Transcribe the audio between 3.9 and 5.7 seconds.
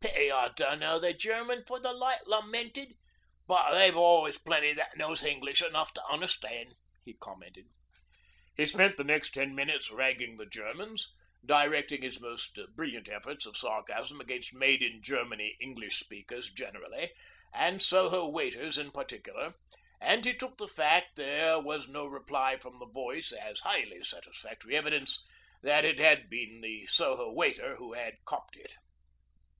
always plenty that knows English